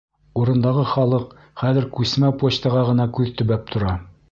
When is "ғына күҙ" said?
2.91-3.33